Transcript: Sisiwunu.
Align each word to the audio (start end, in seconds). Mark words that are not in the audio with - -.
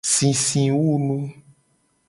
Sisiwunu. 0.13 1.17